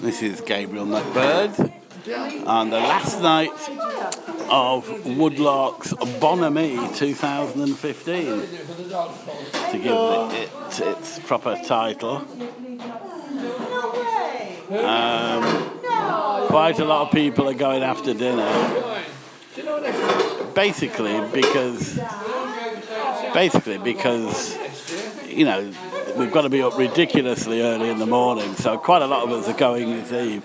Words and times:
This 0.00 0.22
is 0.22 0.40
Gabriel 0.40 0.86
McBird 0.86 1.72
on 2.48 2.70
the 2.70 2.78
last 2.78 3.20
night 3.22 3.52
of 4.50 4.88
Woodlark's 5.04 5.92
Bonamy 6.18 6.76
2015 6.96 8.24
to 9.70 9.78
give 9.78 9.94
it 10.34 10.50
its 10.80 11.20
proper 11.20 11.56
title. 11.64 12.16
Um, 14.70 15.42
quite 16.48 16.80
a 16.80 16.84
lot 16.84 17.06
of 17.06 17.12
people 17.12 17.48
are 17.48 17.54
going 17.54 17.84
after 17.84 18.12
dinner. 18.12 18.50
Basically 20.56 21.20
because 21.32 22.00
basically 23.32 23.78
because 23.78 24.58
you 25.28 25.44
know 25.44 25.72
we've 26.16 26.32
got 26.32 26.42
to 26.42 26.48
be 26.48 26.62
up 26.62 26.76
ridiculously 26.78 27.62
early 27.62 27.88
in 27.88 27.98
the 27.98 28.06
morning, 28.06 28.54
so 28.54 28.78
quite 28.78 29.02
a 29.02 29.06
lot 29.06 29.24
of 29.24 29.30
us 29.32 29.48
are 29.48 29.56
going 29.56 29.90
this 29.90 30.12
eve. 30.12 30.44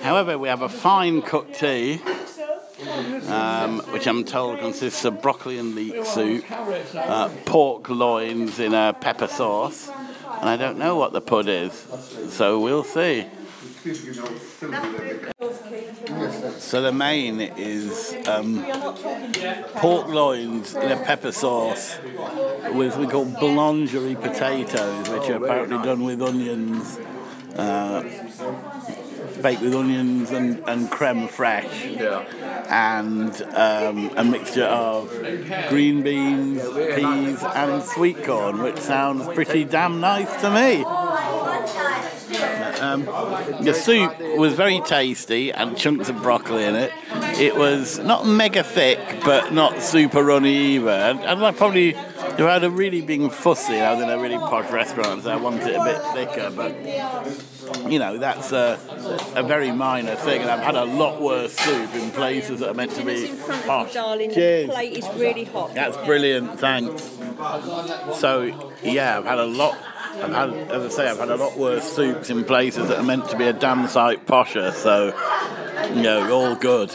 However, 0.00 0.38
we 0.38 0.48
have 0.48 0.62
a 0.62 0.68
fine 0.68 1.22
cooked 1.22 1.58
tea, 1.58 2.00
um, 3.28 3.80
which 3.92 4.06
I'm 4.06 4.24
told 4.24 4.58
consists 4.58 5.04
of 5.04 5.22
broccoli 5.22 5.58
and 5.58 5.74
leek 5.74 6.04
soup, 6.04 6.44
uh, 6.94 7.28
pork 7.44 7.88
loins 7.88 8.58
in 8.58 8.74
a 8.74 8.94
pepper 8.98 9.26
sauce, 9.26 9.88
and 9.88 10.48
I 10.48 10.56
don't 10.56 10.78
know 10.78 10.96
what 10.96 11.12
the 11.12 11.20
pud 11.20 11.48
is, 11.48 11.72
so 12.28 12.60
we'll 12.60 12.84
see. 12.84 13.26
So 16.58 16.82
the 16.82 16.92
main 16.92 17.40
is 17.40 18.16
um, 18.26 18.66
pork 19.76 20.08
loins 20.08 20.74
in 20.74 20.90
a 20.90 20.96
pepper 20.96 21.30
sauce 21.30 21.96
with 22.72 22.96
we 22.96 23.06
call 23.06 23.26
boulangerie 23.26 24.20
potatoes, 24.20 25.08
which 25.08 25.30
are 25.30 25.36
apparently 25.36 25.78
done 25.84 26.02
with 26.02 26.20
onions, 26.20 26.98
uh, 27.54 28.02
baked 29.40 29.62
with 29.62 29.74
onions 29.76 30.32
and, 30.32 30.64
and 30.66 30.90
creme 30.90 31.28
fraiche, 31.28 32.00
and 32.68 33.40
um, 33.54 34.10
a 34.16 34.24
mixture 34.24 34.64
of 34.64 35.08
green 35.68 36.02
beans, 36.02 36.60
peas, 36.96 37.44
and 37.54 37.84
sweet 37.84 38.24
corn, 38.24 38.62
which 38.62 38.78
sounds 38.78 39.28
pretty 39.28 39.62
damn 39.62 40.00
nice 40.00 40.40
to 40.40 40.50
me. 40.50 41.05
Um, 42.80 43.04
the 43.62 43.72
soup 43.74 44.18
was 44.36 44.54
very 44.54 44.80
tasty 44.80 45.52
and 45.52 45.76
chunks 45.76 46.08
of 46.08 46.22
broccoli 46.22 46.64
in 46.64 46.74
it. 46.74 46.92
It 47.38 47.56
was 47.56 47.98
not 47.98 48.26
mega 48.26 48.62
thick, 48.62 48.98
but 49.24 49.52
not 49.52 49.82
super 49.82 50.22
runny 50.22 50.76
either. 50.76 50.90
And, 50.90 51.20
and 51.20 51.44
I 51.44 51.52
probably, 51.52 51.90
if 51.90 52.40
I 52.40 52.52
had 52.54 52.64
a 52.64 52.70
really 52.70 53.00
been 53.02 53.30
fussy, 53.30 53.80
I 53.80 53.94
was 53.94 54.02
in 54.02 54.10
a 54.10 54.18
really 54.18 54.38
posh 54.38 54.70
restaurant, 54.70 55.22
so 55.24 55.30
I 55.30 55.36
wanted 55.36 55.66
it 55.68 55.76
a 55.76 55.84
bit 55.84 56.02
thicker. 56.14 56.50
But 56.50 57.90
you 57.90 57.98
know, 57.98 58.18
that's 58.18 58.52
a, 58.52 58.78
a 59.34 59.42
very 59.42 59.72
minor 59.72 60.14
thing, 60.16 60.42
and 60.42 60.50
I've 60.50 60.62
had 60.64 60.76
a 60.76 60.84
lot 60.84 61.20
worse 61.20 61.54
soup 61.56 61.94
in 61.94 62.10
places 62.10 62.60
that 62.60 62.70
are 62.70 62.74
meant 62.74 62.92
to 62.92 63.04
be. 63.04 63.32
Darling, 63.66 64.32
Cheers. 64.32 64.68
the 64.68 64.72
plate 64.72 64.96
is 64.96 65.08
really 65.14 65.44
hot. 65.44 65.74
That's 65.74 65.96
brilliant, 65.98 66.58
thanks. 66.60 67.02
So 68.18 68.72
yeah, 68.82 69.18
I've 69.18 69.24
had 69.24 69.38
a 69.38 69.46
lot. 69.46 69.76
I've 70.22 70.32
had, 70.32 70.50
as 70.70 70.84
I 70.84 70.88
say, 70.88 71.08
I've 71.08 71.18
had 71.18 71.30
a 71.30 71.36
lot 71.36 71.58
worse 71.58 71.84
soups 71.84 72.30
in 72.30 72.44
places 72.44 72.88
that 72.88 72.98
are 72.98 73.04
meant 73.04 73.28
to 73.28 73.36
be 73.36 73.44
a 73.44 73.52
damn 73.52 73.86
sight 73.86 74.26
posher. 74.26 74.72
So, 74.72 75.14
you 75.94 76.02
know, 76.02 76.32
all 76.32 76.54
good. 76.54 76.90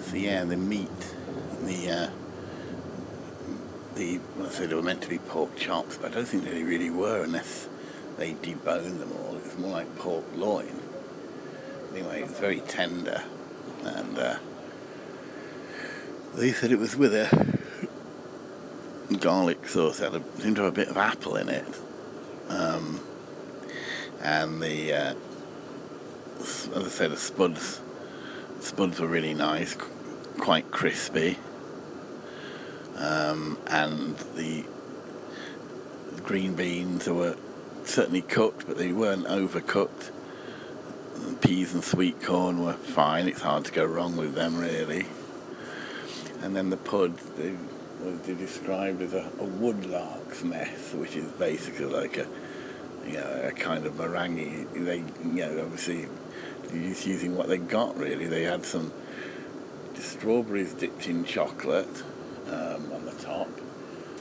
So 0.00 0.16
yeah, 0.16 0.44
the 0.44 0.56
meat, 0.56 0.88
the 1.62 1.90
uh, 1.90 2.10
the 3.94 4.20
well, 4.36 4.46
I 4.46 4.50
said 4.50 4.70
they 4.70 4.74
were 4.74 4.82
meant 4.82 5.02
to 5.02 5.08
be 5.08 5.18
pork 5.18 5.54
chops, 5.56 5.98
but 5.98 6.12
I 6.12 6.14
don't 6.14 6.26
think 6.26 6.44
they 6.44 6.62
really 6.62 6.90
were 6.90 7.22
unless 7.22 7.68
they 8.16 8.32
deboned 8.32 8.98
them 8.98 9.12
all. 9.12 9.36
It 9.36 9.44
was 9.44 9.58
more 9.58 9.72
like 9.72 9.96
pork 9.98 10.24
loin. 10.34 10.80
Anyway, 11.92 12.20
it 12.20 12.28
was 12.28 12.38
very 12.38 12.60
tender, 12.60 13.22
and 13.84 14.18
uh, 14.18 14.38
they 16.34 16.52
said 16.52 16.72
it 16.72 16.78
was 16.78 16.96
with 16.96 17.14
a 17.14 17.55
garlic 19.16 19.68
sauce. 19.68 19.98
Had 19.98 20.14
a, 20.14 20.22
seemed 20.38 20.56
to 20.56 20.62
have 20.62 20.72
a 20.72 20.76
bit 20.76 20.88
of 20.88 20.96
apple 20.96 21.36
in 21.36 21.48
it, 21.48 21.66
um, 22.48 23.00
and 24.22 24.62
the 24.62 24.92
uh, 24.92 25.14
as 26.40 26.68
I 26.74 26.88
said, 26.88 27.10
the 27.10 27.16
spuds 27.16 27.80
spuds 28.60 29.00
were 29.00 29.06
really 29.06 29.34
nice, 29.34 29.76
quite 30.38 30.70
crispy, 30.70 31.38
um, 32.96 33.58
and 33.66 34.16
the 34.34 34.64
green 36.24 36.54
beans 36.54 37.06
were 37.06 37.36
certainly 37.84 38.22
cooked, 38.22 38.66
but 38.66 38.76
they 38.78 38.92
weren't 38.92 39.26
overcooked. 39.26 40.10
The 41.14 41.34
peas 41.36 41.72
and 41.72 41.82
sweet 41.82 42.20
corn 42.22 42.62
were 42.64 42.74
fine. 42.74 43.28
It's 43.28 43.42
hard 43.42 43.64
to 43.66 43.72
go 43.72 43.84
wrong 43.84 44.16
with 44.16 44.34
them, 44.34 44.58
really. 44.58 45.06
And 46.42 46.54
then 46.54 46.70
the 46.70 46.76
pud, 46.76 47.16
they, 47.36 47.54
they 48.02 48.34
described 48.34 49.02
as 49.02 49.14
a, 49.14 49.30
a 49.38 49.46
woodlark's 49.46 50.44
mess, 50.44 50.92
which 50.94 51.16
is 51.16 51.24
basically 51.32 51.86
like 51.86 52.16
a, 52.18 52.26
you 53.06 53.14
know, 53.14 53.42
a 53.44 53.52
kind 53.52 53.86
of 53.86 53.98
meringue. 53.98 54.66
They, 54.74 54.98
you 54.98 55.04
know, 55.24 55.60
obviously 55.62 56.06
just 56.70 57.06
using 57.06 57.36
what 57.36 57.48
they 57.48 57.58
got. 57.58 57.96
Really, 57.96 58.26
they 58.26 58.42
had 58.42 58.64
some 58.64 58.92
strawberries 59.94 60.74
dipped 60.74 61.08
in 61.08 61.24
chocolate 61.24 62.02
um, 62.48 62.92
on 62.92 63.04
the 63.04 63.12
top. 63.12 63.48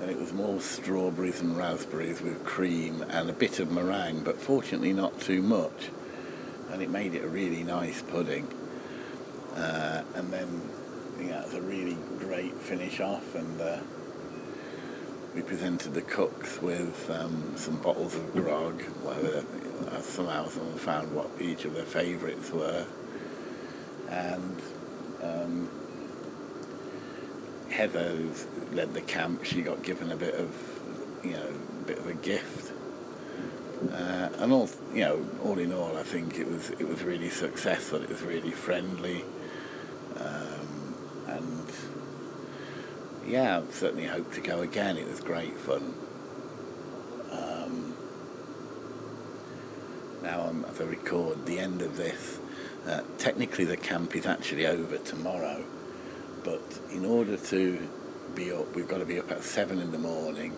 and 0.00 0.10
it 0.10 0.18
was 0.18 0.32
more 0.32 0.60
strawberries 0.60 1.40
and 1.40 1.56
raspberries 1.56 2.20
with 2.20 2.44
cream 2.44 3.02
and 3.08 3.30
a 3.30 3.32
bit 3.32 3.60
of 3.60 3.70
meringue, 3.70 4.22
but 4.22 4.40
fortunately 4.40 4.92
not 4.92 5.18
too 5.20 5.40
much. 5.42 5.90
And 6.70 6.82
it 6.82 6.90
made 6.90 7.14
it 7.14 7.24
a 7.24 7.28
really 7.28 7.62
nice 7.62 8.02
pudding. 8.02 8.46
Uh, 9.54 10.02
and 10.14 10.32
then 10.32 10.62
yeah, 11.20 11.40
it 11.40 11.44
was 11.46 11.54
a 11.54 11.62
really 11.62 11.96
great 12.18 12.54
finish 12.54 13.00
off, 13.00 13.34
and 13.34 13.60
uh, 13.60 13.78
we 15.34 15.42
presented 15.42 15.94
the 15.94 16.02
cooks 16.02 16.60
with 16.60 17.10
um, 17.10 17.54
some 17.56 17.76
bottles 17.76 18.14
of 18.14 18.32
grog. 18.32 18.82
Whatever, 19.02 19.44
uh, 19.90 20.00
somehow 20.00 20.48
someone 20.48 20.78
found 20.78 21.14
what 21.14 21.28
each 21.40 21.64
of 21.64 21.74
their 21.74 21.84
favourites 21.84 22.50
were, 22.50 22.86
and 24.08 24.62
um, 25.22 25.68
Heather, 27.70 28.08
who's 28.10 28.46
led 28.72 28.94
the 28.94 29.02
camp, 29.02 29.44
she 29.44 29.62
got 29.62 29.82
given 29.82 30.12
a 30.12 30.16
bit 30.16 30.34
of, 30.34 30.54
you 31.22 31.32
know, 31.32 31.48
a 31.48 31.84
bit 31.84 31.98
of 31.98 32.06
a 32.06 32.14
gift. 32.14 32.72
Uh, 33.92 34.28
and 34.38 34.52
all, 34.52 34.70
you 34.94 35.00
know, 35.00 35.26
all 35.44 35.58
in 35.58 35.72
all, 35.72 35.96
I 35.96 36.02
think 36.02 36.38
it 36.38 36.48
was 36.48 36.70
it 36.70 36.88
was 36.88 37.02
really 37.02 37.28
successful. 37.28 38.02
It 38.02 38.08
was 38.08 38.22
really 38.22 38.50
friendly, 38.50 39.22
um, 40.18 40.75
and 41.36 41.70
yeah, 43.26 43.62
certainly 43.70 44.06
hope 44.06 44.32
to 44.34 44.40
go 44.40 44.60
again. 44.62 44.96
It 44.96 45.06
was 45.06 45.20
great 45.20 45.56
fun. 45.58 45.94
Um, 47.30 47.94
now, 50.22 50.42
I'm, 50.42 50.64
as 50.64 50.80
I 50.80 50.84
record 50.84 51.44
the 51.46 51.58
end 51.58 51.82
of 51.82 51.96
this, 51.96 52.38
uh, 52.86 53.02
technically 53.18 53.64
the 53.64 53.76
camp 53.76 54.14
is 54.14 54.26
actually 54.26 54.66
over 54.66 54.98
tomorrow, 54.98 55.64
but 56.44 56.62
in 56.92 57.04
order 57.04 57.36
to 57.36 57.88
be 58.34 58.52
up, 58.52 58.74
we've 58.76 58.88
got 58.88 58.98
to 58.98 59.04
be 59.04 59.18
up 59.18 59.30
at 59.32 59.42
seven 59.42 59.80
in 59.80 59.90
the 59.90 59.98
morning. 59.98 60.56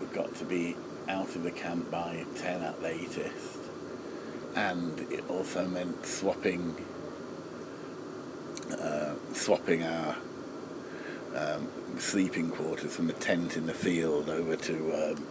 We've 0.00 0.12
got 0.12 0.34
to 0.36 0.44
be 0.44 0.76
out 1.08 1.34
of 1.36 1.42
the 1.42 1.50
camp 1.50 1.90
by 1.90 2.24
ten 2.34 2.62
at 2.62 2.82
latest, 2.82 3.58
and 4.56 4.98
it 5.12 5.28
also 5.30 5.66
meant 5.66 6.04
swapping, 6.04 6.74
swapping 9.38 9.84
our 9.84 10.16
um, 11.36 11.68
sleeping 11.98 12.50
quarters 12.50 12.94
from 12.94 13.08
a 13.08 13.12
tent 13.12 13.56
in 13.56 13.66
the 13.66 13.74
field 13.74 14.28
over 14.28 14.56
to 14.56 15.12
um, 15.12 15.26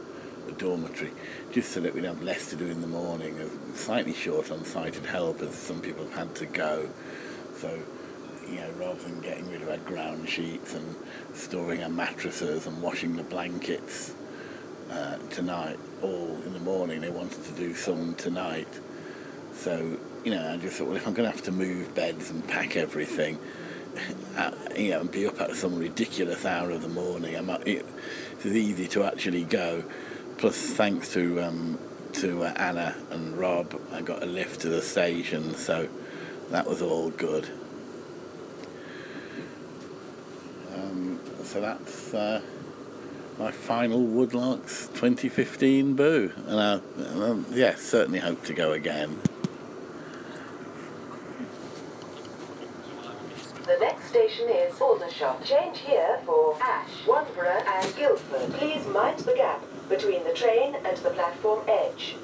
a 0.48 0.52
dormitory, 0.54 1.12
just 1.52 1.72
so 1.72 1.82
that 1.82 1.94
we'd 1.94 2.06
have 2.06 2.22
less 2.24 2.50
to 2.50 2.56
do 2.56 2.68
in 2.68 2.82
the 2.82 2.88
morning. 2.88 3.38
Slightly 3.74 4.14
short 4.14 4.50
on 4.52 4.64
sighted 4.64 5.06
help, 5.06 5.42
as 5.42 5.56
some 5.56 5.82
people 5.82 6.06
have 6.06 6.14
had 6.14 6.36
to 6.36 6.46
go. 6.46 6.90
So, 7.58 7.80
you 8.48 8.56
know, 8.56 8.72
rather 8.80 9.00
than 9.02 9.20
getting 9.20 9.50
rid 9.52 9.62
of 9.62 9.70
our 9.70 9.78
ground 9.78 10.30
sheets 10.30 10.74
and 10.74 10.96
storing 11.34 11.84
our 11.84 11.90
mattresses 11.90 12.66
and 12.66 12.82
washing 12.82 13.18
the 13.18 13.24
blankets 13.24 14.14
uh, 14.90 15.18
tonight, 15.30 15.78
all 16.02 16.42
in 16.46 16.54
the 16.54 16.60
morning, 16.60 17.02
they 17.02 17.10
wanted 17.10 17.44
to 17.44 17.52
do 17.52 17.74
some 17.74 18.16
tonight. 18.16 18.68
So, 19.54 19.98
you 20.24 20.32
know, 20.32 20.54
I 20.54 20.58
just 20.58 20.78
thought, 20.78 20.88
well, 20.88 20.96
if 20.96 21.08
I'm 21.08 21.14
going 21.14 21.30
to 21.30 21.36
have 21.36 21.46
to 21.46 21.52
move 21.52 21.94
beds 21.94 22.30
and 22.30 22.48
pack 22.48 22.78
everything, 22.78 23.38
uh, 24.36 24.52
you 24.76 24.92
know, 24.92 25.02
and 25.02 25.12
be 25.12 25.28
up 25.28 25.40
at 25.42 25.56
some 25.56 25.78
ridiculous 25.78 26.46
hour 26.46 26.72
of 26.72 26.82
the 26.82 26.90
morning, 26.90 27.36
I'm, 27.36 27.50
it's 27.66 28.46
easy 28.46 28.88
to 28.90 29.04
actually 29.04 29.44
go. 29.44 29.84
Plus, 30.38 30.56
thanks 30.56 31.12
to 31.14 31.42
um, 31.42 31.80
to 32.14 32.44
uh, 32.44 32.54
Anna 32.56 32.96
and 33.12 33.38
Rob, 33.38 33.80
I 33.92 34.02
got 34.02 34.24
a 34.24 34.26
lift 34.26 34.62
to 34.62 34.70
the 34.70 34.82
station, 34.82 35.56
so 35.56 35.88
that 36.50 36.68
was 36.68 36.82
all 36.82 37.10
good. 37.10 37.50
Um, 40.74 41.20
so 41.44 41.62
that's 41.62 42.14
uh, 42.14 42.42
my 43.38 43.52
final 43.52 44.00
Woodlarks 44.00 44.88
2015 44.94 45.96
boo. 45.96 46.32
And 46.48 46.60
I, 46.60 46.74
um, 47.24 47.46
yeah, 47.52 47.76
certainly 47.76 48.20
hope 48.20 48.44
to 48.46 48.54
go 48.54 48.72
again. 48.72 49.20
The 53.66 53.97
station 54.08 54.48
is 54.48 54.80
Aldershot. 54.80 55.44
Change 55.44 55.80
here 55.80 56.20
for 56.26 56.58
Ash, 56.62 56.90
Wanborough 57.06 57.66
and 57.68 57.96
Guildford. 57.98 58.54
Please 58.54 58.86
mind 58.88 59.20
the 59.20 59.34
gap 59.34 59.62
between 59.90 60.24
the 60.24 60.34
train 60.34 60.76
and 60.76 60.98
the 60.98 61.10
platform 61.10 61.62
edge. 61.68 62.16